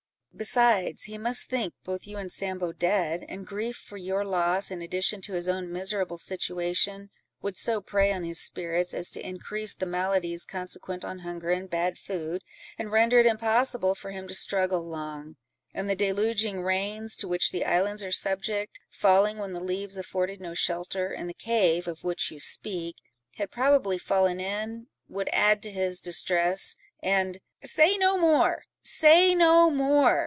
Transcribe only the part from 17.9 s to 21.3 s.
are subject, falling when the leaves afforded no shelter, and